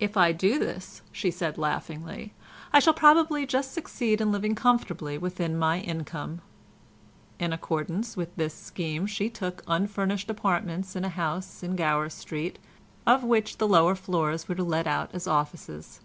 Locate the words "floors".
13.94-14.48